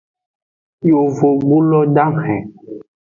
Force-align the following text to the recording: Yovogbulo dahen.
Yovogbulo 0.89 1.79
dahen. 1.95 2.45